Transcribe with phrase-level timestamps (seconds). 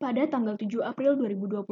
[0.00, 1.68] Pada tanggal 7 April 2021,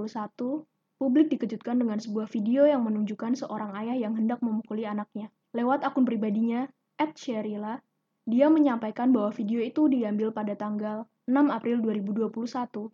[1.01, 5.33] publik dikejutkan dengan sebuah video yang menunjukkan seorang ayah yang hendak memukuli anaknya.
[5.57, 6.69] Lewat akun pribadinya,
[7.17, 7.81] @sherila,
[8.29, 12.93] dia menyampaikan bahwa video itu diambil pada tanggal 6 April 2021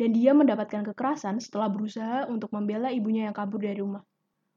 [0.00, 4.00] dan dia mendapatkan kekerasan setelah berusaha untuk membela ibunya yang kabur dari rumah.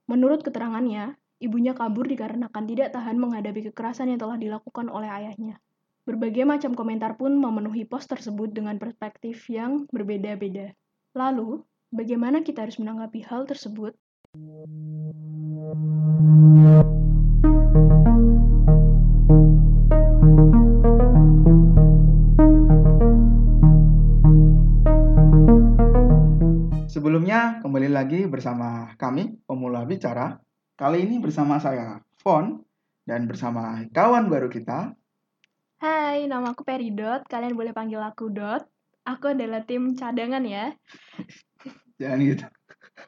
[0.07, 5.59] Menurut keterangannya, ibunya kabur dikarenakan tidak tahan menghadapi kekerasan yang telah dilakukan oleh ayahnya.
[6.01, 10.73] Berbagai macam komentar pun memenuhi post tersebut dengan perspektif yang berbeda-beda.
[11.13, 11.61] Lalu,
[11.93, 13.93] bagaimana kita harus menanggapi hal tersebut?
[26.89, 30.41] Sebelumnya, kembali lagi bersama kami, Pemula Bicara.
[30.73, 32.57] Kali ini bersama saya, Fon,
[33.05, 34.97] dan bersama kawan baru kita,
[35.81, 37.25] Hai, nama aku Peridot.
[37.25, 38.69] Kalian boleh panggil aku Dot.
[39.01, 40.77] Aku adalah tim cadangan ya.
[41.97, 42.45] jangan gitu.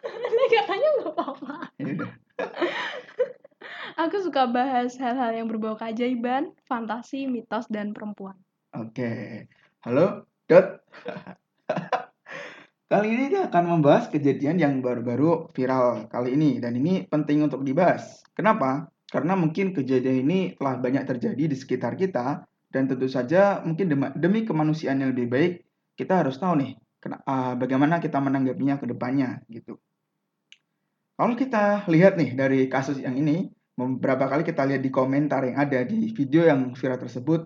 [0.57, 1.55] Katanya nggak apa-apa.
[4.01, 8.33] Aku suka bahas hal-hal yang berbau keajaiban, fantasi, mitos, dan perempuan.
[8.73, 9.45] Oke,
[9.85, 10.81] halo, Dot.
[12.89, 17.61] Kali ini kita akan membahas kejadian yang baru-baru viral kali ini, dan ini penting untuk
[17.61, 18.25] dibahas.
[18.33, 18.89] Kenapa?
[19.13, 23.85] Karena mungkin kejadian ini telah banyak terjadi di sekitar kita, dan tentu saja mungkin
[24.17, 25.53] demi, kemanusiaan yang lebih baik,
[25.93, 26.73] kita harus tahu nih
[27.05, 29.77] uh, bagaimana kita menanggapinya ke depannya gitu.
[31.13, 33.45] Kalau kita lihat nih dari kasus yang ini,
[33.77, 37.45] beberapa kali kita lihat di komentar yang ada di video yang viral tersebut,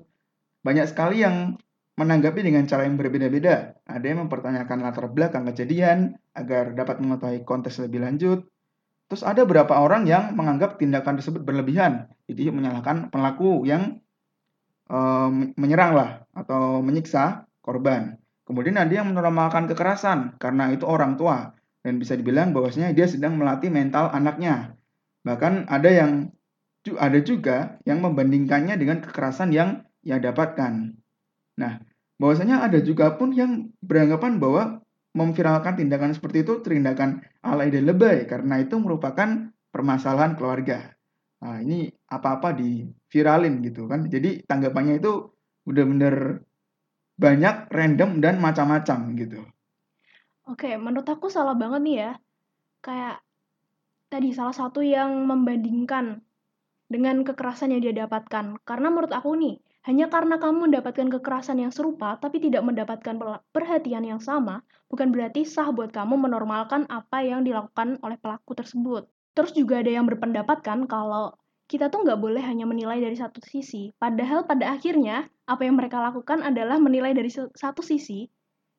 [0.63, 1.59] banyak sekali yang
[1.99, 3.75] menanggapi dengan cara yang berbeda-beda.
[3.83, 8.47] Ada yang mempertanyakan latar belakang kejadian agar dapat mengetahui konteks lebih lanjut.
[9.11, 13.99] Terus ada beberapa orang yang menganggap tindakan tersebut berlebihan, jadi menyalahkan pelaku yang
[15.55, 18.15] menyerang lah atau menyiksa korban.
[18.47, 21.51] Kemudian ada yang menormalkan kekerasan karena itu orang tua
[21.83, 24.75] dan bisa dibilang bahwasanya dia sedang melatih mental anaknya.
[25.27, 26.31] Bahkan ada yang
[26.95, 30.95] ada juga yang membandingkannya dengan kekerasan yang ia dapatkan.
[31.59, 31.73] Nah,
[32.15, 34.79] bahwasanya ada juga pun yang beranggapan bahwa
[35.11, 40.96] memviralkan tindakan seperti itu tindakan alay dan lebay karena itu merupakan permasalahan keluarga.
[41.37, 44.09] Nah, ini apa-apa diviralin gitu kan.
[44.09, 45.29] Jadi tanggapannya itu
[45.67, 46.41] benar-benar
[47.17, 49.41] banyak, random dan macam-macam gitu.
[50.47, 52.11] Oke, menurut aku salah banget nih ya.
[52.85, 53.15] Kayak
[54.07, 56.23] tadi salah satu yang membandingkan
[56.87, 58.57] dengan kekerasan yang dia dapatkan.
[58.63, 63.15] Karena menurut aku nih, hanya karena kamu mendapatkan kekerasan yang serupa tapi tidak mendapatkan
[63.51, 69.07] perhatian yang sama, bukan berarti sah buat kamu menormalkan apa yang dilakukan oleh pelaku tersebut.
[69.37, 71.37] Terus juga ada yang berpendapat kan kalau
[71.69, 73.93] kita tuh nggak boleh hanya menilai dari satu sisi.
[74.01, 78.25] Padahal pada akhirnya, apa yang mereka lakukan adalah menilai dari satu sisi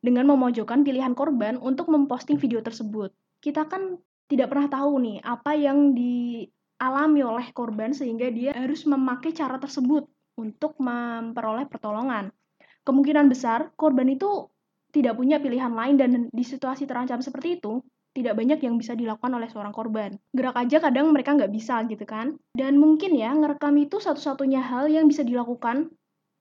[0.02, 3.14] dengan memojokkan pilihan korban untuk memposting video tersebut.
[3.38, 9.30] Kita kan tidak pernah tahu nih apa yang dialami oleh korban sehingga dia harus memakai
[9.30, 12.34] cara tersebut untuk memperoleh pertolongan.
[12.82, 14.50] Kemungkinan besar korban itu
[14.90, 17.84] tidak punya pilihan lain dan di situasi terancam seperti itu
[18.18, 20.18] tidak banyak yang bisa dilakukan oleh seorang korban.
[20.34, 22.34] Gerak aja kadang mereka nggak bisa gitu kan.
[22.52, 25.94] Dan mungkin ya ngerekam itu satu-satunya hal yang bisa dilakukan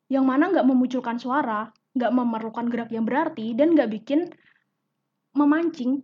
[0.09, 4.31] yang mana nggak memunculkan suara, nggak memerlukan gerak yang berarti, dan nggak bikin
[5.35, 6.01] memancing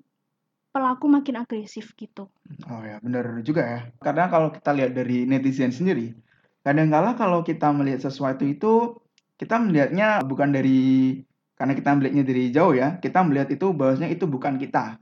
[0.73, 2.29] pelaku makin agresif gitu.
[2.69, 3.79] Oh ya, benar juga ya.
[4.01, 6.13] Karena kalau kita lihat dari netizen sendiri,
[6.66, 8.97] kadangkala kalau kita melihat sesuatu itu,
[9.38, 11.17] kita melihatnya bukan dari
[11.53, 14.97] karena kita melihatnya dari jauh ya, kita melihat itu bahwasanya itu bukan kita.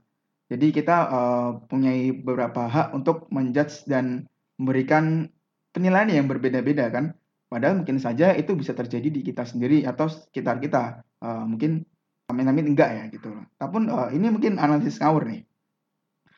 [0.52, 4.28] Jadi kita uh, punya beberapa hak untuk menjudge dan
[4.60, 5.32] memberikan
[5.72, 7.16] penilaian yang berbeda-beda kan.
[7.48, 11.00] Padahal mungkin saja itu bisa terjadi di kita sendiri atau sekitar kita.
[11.24, 11.88] Uh, mungkin
[12.28, 13.32] amit-amit enggak ya gitu.
[13.56, 15.48] Tapi uh, ini mungkin analisis ngawur nih.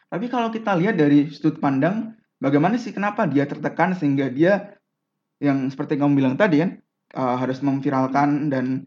[0.06, 4.78] Tapi kalau kita lihat dari sudut pandang, bagaimana sih kenapa dia tertekan sehingga dia
[5.42, 6.78] yang seperti kamu bilang tadi kan
[7.18, 8.86] uh, harus memviralkan dan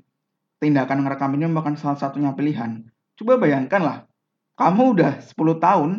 [0.64, 2.88] tindakan ngerekam ini merupakan salah satunya pilihan.
[3.20, 4.07] Coba bayangkanlah,
[4.58, 5.90] kamu udah 10 tahun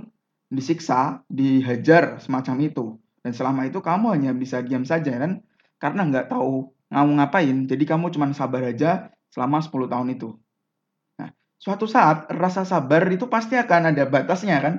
[0.51, 2.87] disiksa, dihajar semacam itu.
[3.23, 5.47] Dan selama itu kamu hanya bisa diam saja kan,
[5.79, 7.71] karena nggak tahu mau ngapain.
[7.71, 10.35] Jadi kamu cuma sabar aja selama 10 tahun itu.
[11.23, 11.31] Nah,
[11.63, 14.75] suatu saat rasa sabar itu pasti akan ada batasnya kan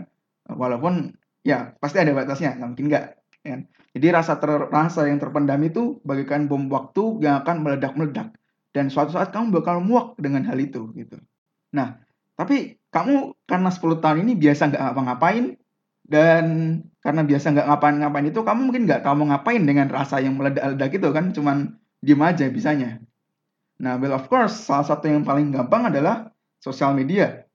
[0.49, 1.13] walaupun
[1.45, 3.05] ya pasti ada batasnya nggak mungkin nggak
[3.45, 3.55] ya.
[3.93, 8.33] jadi rasa ter, rasa yang terpendam itu bagaikan bom waktu yang akan meledak-meledak
[8.73, 11.21] dan suatu saat kamu bakal muak dengan hal itu gitu
[11.69, 12.01] nah
[12.39, 15.45] tapi kamu karena 10 tahun ini biasa nggak ngapa-ngapain
[16.07, 16.45] dan
[17.03, 20.91] karena biasa nggak ngapain-ngapain itu kamu mungkin nggak tahu mau ngapain dengan rasa yang meledak-ledak
[20.95, 21.57] itu kan cuman
[21.99, 23.03] diem aja bisanya
[23.75, 27.47] nah well of course salah satu yang paling gampang adalah sosial media,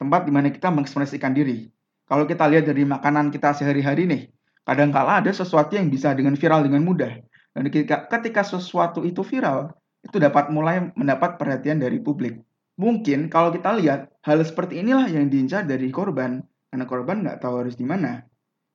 [0.00, 1.68] tempat di mana kita mengekspresikan diri.
[2.08, 4.22] Kalau kita lihat dari makanan kita sehari-hari nih,
[4.66, 7.20] kadang-kala ada sesuatu yang bisa dengan viral dengan mudah.
[7.54, 9.70] Dan ketika, ketika sesuatu itu viral,
[10.02, 12.40] itu dapat mulai mendapat perhatian dari publik.
[12.80, 16.44] Mungkin kalau kita lihat, hal seperti inilah yang diincar dari korban.
[16.70, 18.22] Karena korban nggak tahu harus di mana.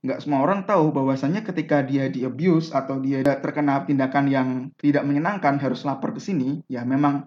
[0.06, 5.02] Nggak semua orang tahu bahwasanya ketika dia di abuse atau dia terkena tindakan yang tidak
[5.02, 7.26] menyenangkan harus lapor ke sini, ya memang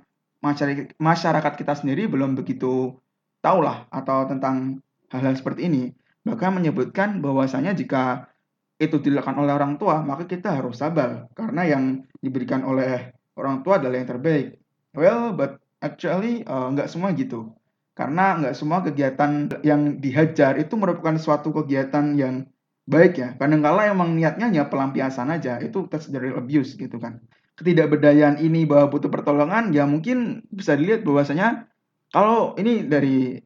[1.03, 2.94] masyarakat kita sendiri belum begitu
[3.43, 4.79] tahu lah atau tentang
[5.11, 5.91] hal-hal seperti ini.
[6.23, 8.31] Bahkan menyebutkan bahwasanya jika
[8.79, 13.82] itu dilakukan oleh orang tua, maka kita harus sabar karena yang diberikan oleh orang tua
[13.82, 14.55] adalah yang terbaik.
[14.94, 17.58] Well, but actually uh, nggak semua gitu.
[17.99, 22.47] Karena nggak semua kegiatan yang dihajar itu merupakan suatu kegiatan yang
[22.87, 23.29] baik ya.
[23.35, 27.19] Kadang-kala emang niatnya hanya pelampiasan aja, itu terjadi abuse gitu kan.
[27.59, 31.67] Ketidakberdayaan ini bahwa butuh pertolongan, ya mungkin bisa dilihat bahwasanya
[32.15, 33.43] kalau ini dari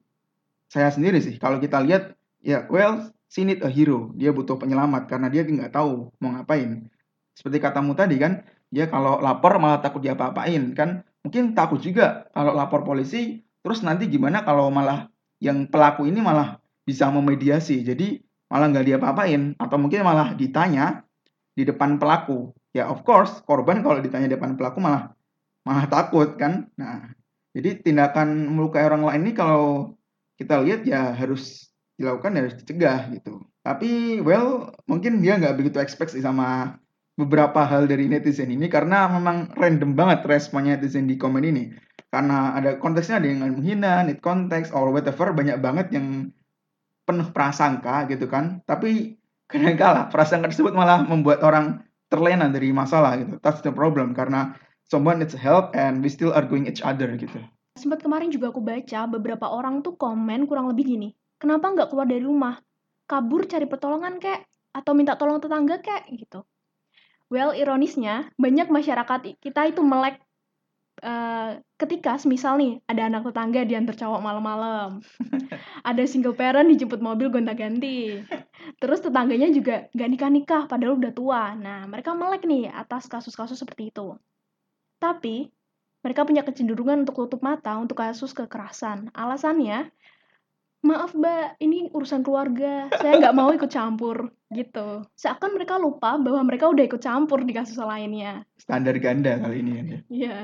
[0.69, 2.13] saya sendiri sih, kalau kita lihat
[2.45, 4.13] ya well she need a hero.
[4.21, 6.93] Dia butuh penyelamat karena dia nggak tahu mau ngapain.
[7.33, 11.09] Seperti katamu tadi kan, dia kalau lapor malah takut diapa-apain kan.
[11.25, 15.09] Mungkin takut juga kalau lapor polisi, terus nanti gimana kalau malah
[15.43, 17.83] yang pelaku ini malah bisa memediasi.
[17.83, 21.03] Jadi malah nggak diapa-apain atau mungkin malah ditanya
[21.55, 22.55] di depan pelaku.
[22.71, 25.11] Ya of course, korban kalau ditanya di depan pelaku malah
[25.67, 26.69] malah takut kan.
[26.79, 27.11] Nah,
[27.55, 29.95] jadi tindakan melukai orang lain ini kalau
[30.37, 33.43] kita lihat ya harus dilakukan harus dicegah gitu.
[33.63, 36.79] Tapi well mungkin dia nggak begitu expect sih sama
[37.13, 41.73] beberapa hal dari netizen ini karena memang random banget responnya netizen di komen ini.
[42.13, 46.29] Karena ada konteksnya ada yang menghina, need konteks, or whatever, banyak banget yang
[47.09, 48.61] penuh prasangka gitu kan.
[48.69, 49.17] Tapi
[49.49, 51.81] kadang kala prasangka tersebut malah membuat orang
[52.13, 53.41] terlena dari masalah gitu.
[53.41, 54.53] That's the problem karena
[54.89, 57.41] someone needs help and we still arguing each other gitu.
[57.81, 61.09] Sempat kemarin juga aku baca beberapa orang tuh komen kurang lebih gini.
[61.41, 62.61] Kenapa nggak keluar dari rumah?
[63.09, 64.45] Kabur cari pertolongan kek?
[64.77, 66.13] Atau minta tolong tetangga kek?
[66.13, 66.45] Gitu.
[67.33, 70.21] Well, ironisnya, banyak masyarakat kita itu melek
[71.01, 75.01] uh, ketika semisal nih ada anak tetangga diantar cowok malam-malam.
[75.89, 78.21] Ada single parent dijemput mobil gonta-ganti.
[78.77, 81.57] Terus tetangganya juga gak nikah-nikah padahal udah tua.
[81.57, 84.15] Nah mereka melek nih atas kasus-kasus seperti itu.
[85.01, 85.49] Tapi
[86.05, 89.09] mereka punya kecenderungan untuk tutup mata untuk kasus kekerasan.
[89.17, 89.89] Alasannya
[90.83, 92.91] maaf mbak ini urusan keluarga.
[92.91, 95.07] Saya nggak mau ikut campur gitu.
[95.15, 98.43] Seakan mereka lupa bahwa mereka udah ikut campur di kasus lainnya.
[98.59, 99.99] Standar ganda kali ini ya.
[100.11, 100.39] Iya.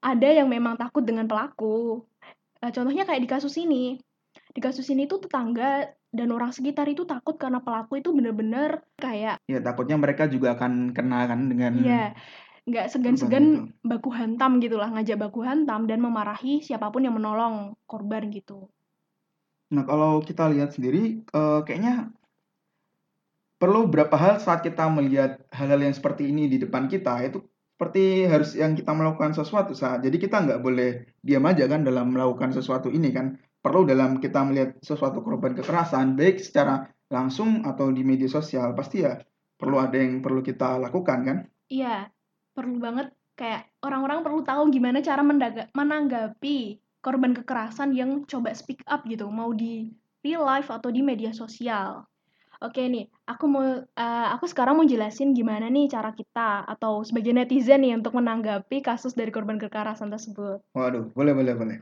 [0.00, 2.02] Ada yang memang takut dengan pelaku.
[2.64, 4.00] Uh, contohnya kayak di kasus ini.
[4.52, 9.36] Di kasus ini tuh tetangga dan orang sekitar itu takut karena pelaku itu bener-bener kayak
[9.44, 12.04] ya takutnya mereka juga akan kena kan dengan iya.
[12.66, 18.26] Nggak segan-segan baku hantam gitulah ngajak baku hantam dan memarahi siapa pun yang menolong korban
[18.32, 18.66] gitu
[19.66, 22.14] Nah, kalau kita lihat sendiri, uh, kayaknya
[23.58, 27.42] perlu berapa hal saat kita melihat hal-hal yang seperti ini di depan kita, itu
[27.76, 30.06] seperti harus yang kita melakukan sesuatu saat.
[30.06, 33.36] Jadi kita nggak boleh diam aja kan dalam melakukan sesuatu ini kan.
[33.58, 39.02] Perlu dalam kita melihat sesuatu korban kekerasan, baik secara langsung atau di media sosial, pasti
[39.02, 39.18] ya
[39.58, 41.38] perlu ada yang perlu kita lakukan kan?
[41.66, 42.06] Iya,
[42.54, 45.20] perlu banget kayak orang-orang perlu tahu gimana cara
[45.74, 46.58] menanggapi
[47.06, 49.94] korban kekerasan yang coba speak up gitu, mau di
[50.26, 52.02] real life atau di media sosial.
[52.58, 57.30] Oke nih, aku mau uh, aku sekarang mau jelasin gimana nih cara kita atau sebagai
[57.30, 60.64] netizen nih untuk menanggapi kasus dari korban kekerasan tersebut.
[60.74, 61.76] Waduh, boleh boleh boleh.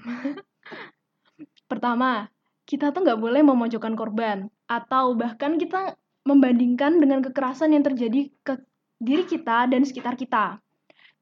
[1.70, 2.28] Pertama,
[2.68, 5.94] kita tuh nggak boleh memojokkan korban atau bahkan kita
[6.26, 8.58] membandingkan dengan kekerasan yang terjadi ke
[8.98, 10.63] diri kita dan sekitar kita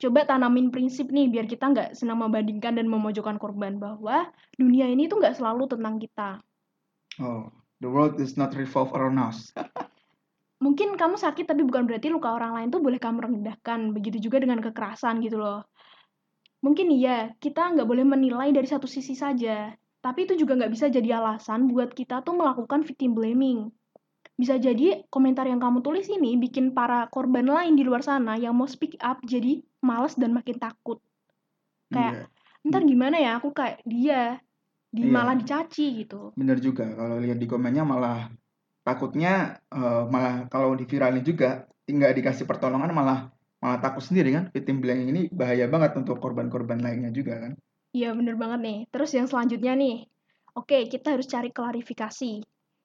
[0.02, 4.26] coba tanamin prinsip nih biar kita nggak senang membandingkan dan memojokkan korban bahwa
[4.58, 6.42] dunia ini tuh nggak selalu tentang kita.
[7.22, 7.46] Oh,
[7.78, 9.54] the world is not revolve around us.
[10.58, 13.94] Mungkin kamu sakit tapi bukan berarti luka orang lain tuh boleh kamu rendahkan.
[13.94, 15.62] Begitu juga dengan kekerasan gitu loh.
[16.66, 19.70] Mungkin iya, kita nggak boleh menilai dari satu sisi saja.
[20.02, 23.70] Tapi itu juga nggak bisa jadi alasan buat kita tuh melakukan victim blaming
[24.32, 28.56] bisa jadi komentar yang kamu tulis ini bikin para korban lain di luar sana yang
[28.56, 31.02] mau speak up jadi malas dan makin takut.
[31.92, 32.70] Kayak yeah.
[32.70, 34.38] ntar gimana ya aku kayak dia
[34.88, 35.12] di yeah.
[35.12, 36.32] malah dicaci gitu.
[36.38, 38.30] Bener juga kalau lihat di komennya malah
[38.86, 43.30] takutnya uh, malah kalau diviralin juga tinggal dikasih pertolongan malah
[43.62, 47.52] malah takut sendiri kan victim blaming ini bahaya banget untuk korban-korban lainnya juga kan.
[47.92, 48.78] Iya bener banget nih.
[48.90, 50.06] Terus yang selanjutnya nih
[50.58, 52.42] oke kita harus cari klarifikasi.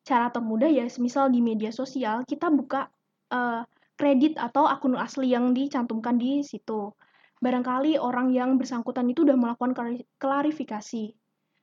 [0.08, 2.88] Cara termudah ya semisal di media sosial kita buka
[3.34, 3.62] uh,
[3.98, 6.94] kredit atau akun asli yang dicantumkan di situ.
[7.38, 9.74] Barangkali orang yang bersangkutan itu udah melakukan
[10.18, 11.14] klarifikasi.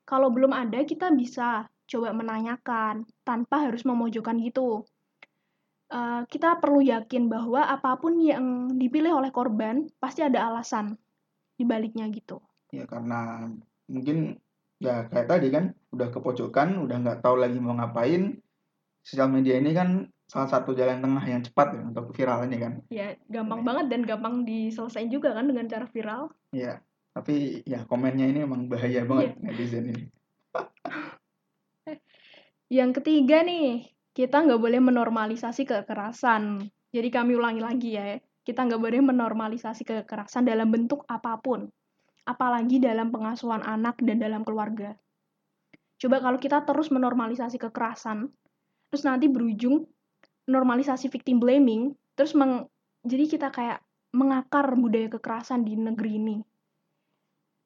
[0.04, 4.84] Kalau belum ada, kita bisa coba menanyakan tanpa harus memojokkan gitu.
[5.94, 10.96] Uh, kita perlu yakin bahwa apa pun yang dipilih oleh korban pasti ada alasan
[11.54, 12.42] di baliknya gitu.
[12.74, 13.46] Ya karena
[13.86, 14.40] mungkin
[14.82, 18.42] ya kayak tadi kan udah kepojokan, udah nggak tahu lagi mau ngapain.
[19.04, 22.72] Sosial media ini kan salah satu jalan tengah yang cepat ya untuk viral ini kan.
[22.88, 23.66] Ya gampang ya.
[23.68, 26.32] banget dan gampang diselesaikan juga kan dengan cara viral.
[26.50, 26.80] Iya,
[27.12, 29.40] tapi ya komennya ini emang bahaya banget ya.
[29.44, 30.04] netizen ini.
[32.82, 36.72] Yang ketiga nih, kita nggak boleh menormalisasi kekerasan.
[36.94, 41.68] Jadi kami ulangi lagi ya, kita nggak boleh menormalisasi kekerasan dalam bentuk apa pun
[42.24, 44.96] apalagi dalam pengasuhan anak dan dalam keluarga.
[46.00, 48.32] Coba kalau kita terus menormalisasi kekerasan,
[48.90, 49.84] terus nanti berujung
[50.44, 52.68] normalisasi victim blaming, terus meng,
[53.04, 53.80] jadi kita kayak
[54.14, 56.36] mengakar budaya kekerasan di negeri ini.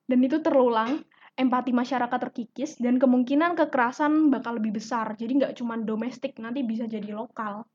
[0.08, 1.04] Dan itu terulang,
[1.37, 5.12] empati masyarakat terkikis, dan kemungkinan kekerasan bakal lebih besar.
[5.14, 7.68] Jadi nggak cuma domestik, nanti bisa jadi lokal.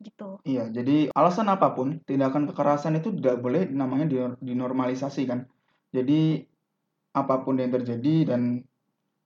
[0.00, 0.42] Gitu.
[0.48, 5.46] Iya, jadi alasan apa pun, tindakan kekerasan itu tidak boleh namanya dinormalisasi kan.
[5.94, 6.42] Jadi
[7.14, 8.66] apa pun yang terjadi dan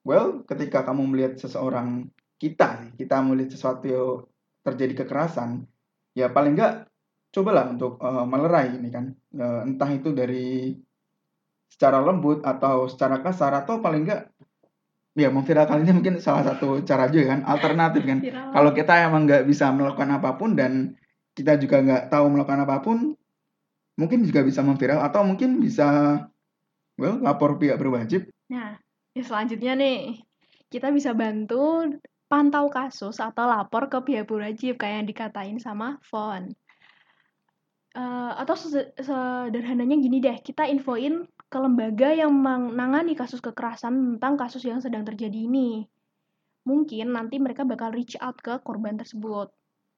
[0.04, 4.28] well ketika kamu melihat seseorang kita kita melihat sesuatu
[4.68, 5.64] terjadi kekerasan
[6.12, 6.88] ya paling enggak
[7.32, 9.12] cobalah untuk uh, melerai ini kan.
[9.32, 10.76] Uh, entah itu dari
[11.68, 14.22] secara lembut atau secara kasar atau paling enggak
[15.18, 18.18] ya memviralkan ini mungkin salah satu cara juga kan alternatif kan.
[18.54, 20.94] Kalau kita emang nggak bisa melakukan apa pun dan
[21.32, 22.98] kita juga nggak tahu melakukan apa pun
[23.98, 26.22] mungkin juga bisa memviral atau mungkin bisa
[26.98, 28.26] Well, lapor pihak berwajib.
[28.50, 28.74] Nah,
[29.14, 30.18] ya selanjutnya nih,
[30.66, 31.94] kita bisa bantu
[32.28, 36.52] pantau kasus atau lapor ke pihak berwajib kayak yang dikatain sama Fon.
[37.96, 38.54] Uh, atau
[39.00, 45.02] sederhananya gini deh, kita infoin ke lembaga yang menangani kasus kekerasan tentang kasus yang sedang
[45.02, 45.88] terjadi ini.
[46.68, 49.48] Mungkin nanti mereka bakal reach out ke korban tersebut.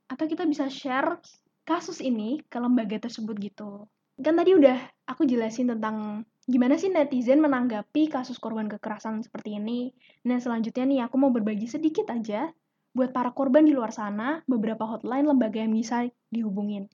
[0.06, 1.18] Atau kita bisa share
[1.66, 3.90] kasus ini ke lembaga tersebut gitu.
[4.22, 4.78] Kan tadi udah
[5.10, 9.94] aku jelasin tentang gimana sih netizen menanggapi kasus korban kekerasan seperti ini?
[10.26, 12.50] Nah, selanjutnya nih aku mau berbagi sedikit aja
[12.90, 16.90] buat para korban di luar sana beberapa hotline lembaga yang bisa dihubungin.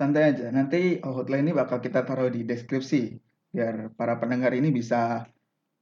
[0.00, 3.20] Santai aja, nanti hotline ini bakal kita taruh di deskripsi
[3.52, 5.28] biar para pendengar ini bisa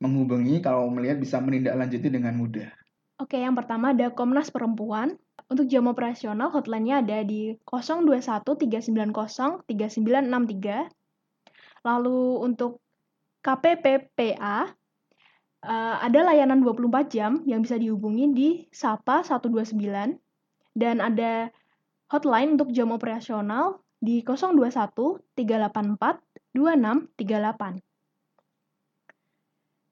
[0.03, 2.67] menghubungi kalau melihat bisa menindaklanjuti dengan mudah.
[3.23, 5.15] Oke, yang pertama ada Komnas Perempuan.
[5.51, 11.00] Untuk jam operasional hotline-nya ada di 021 390 3963
[11.85, 12.81] Lalu untuk
[13.41, 19.81] KPPPA uh, eh, ada layanan 24 jam yang bisa dihubungi di SAPA 129
[20.77, 21.49] dan ada
[22.13, 26.21] hotline untuk jam operasional di 021 384
[26.57, 27.81] 2638.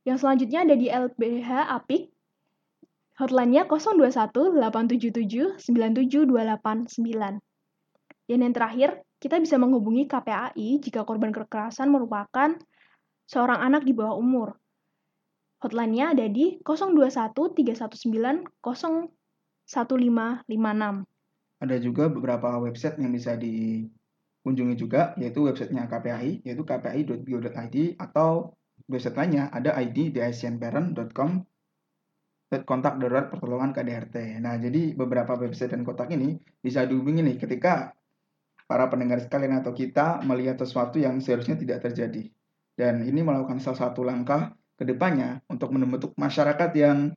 [0.08, 2.08] Yang selanjutnya ada di LBH Apik.
[3.18, 7.42] Hotline-nya 021 877 97289.
[8.28, 12.54] Dan yang terakhir, kita bisa menghubungi KPAI jika korban kekerasan merupakan
[13.26, 14.54] seorang anak di bawah umur.
[15.58, 20.46] Hotline-nya ada di 021 319 01556.
[21.58, 28.54] Ada juga beberapa website yang bisa dikunjungi juga, yaitu websitenya KPAI, yaitu kpai.go.id, atau
[28.86, 31.42] website lainnya ada id di asianparent.com
[32.64, 34.40] kontak darurat pertolongan KDRT.
[34.40, 37.92] Nah, jadi beberapa website dan kontak ini bisa dihubungi nih ketika
[38.68, 42.28] para pendengar sekalian atau kita melihat sesuatu yang seharusnya tidak terjadi.
[42.76, 47.16] Dan ini melakukan salah satu langkah ke depannya untuk membentuk masyarakat yang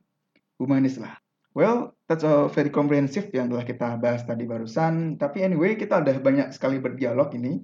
[0.58, 1.20] humanis lah.
[1.52, 5.20] Well, that's a very comprehensive yang telah kita bahas tadi barusan.
[5.20, 7.60] Tapi anyway, kita udah banyak sekali berdialog ini.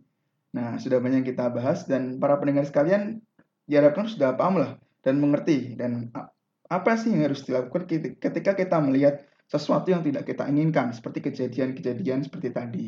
[0.53, 3.25] Nah, sudah banyak kita bahas dan para pendengar sekalian
[3.65, 6.13] diharapkan sudah paham lah dan mengerti dan
[6.69, 7.89] apa sih yang harus dilakukan
[8.21, 12.87] ketika kita melihat sesuatu yang tidak kita inginkan seperti kejadian-kejadian seperti tadi.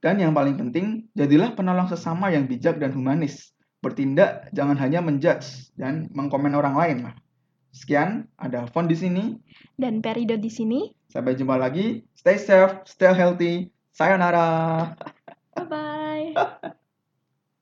[0.00, 3.52] Dan yang paling penting, jadilah penolong sesama yang bijak dan humanis.
[3.84, 7.14] Bertindak jangan hanya menjudge dan mengkomen orang lain lah.
[7.70, 9.36] Sekian, ada Fon di sini.
[9.76, 10.90] Dan Perido di sini.
[11.12, 12.02] Sampai jumpa lagi.
[12.16, 13.70] Stay safe, stay healthy.
[13.94, 14.92] Sayonara.
[15.56, 16.76] Bye-bye.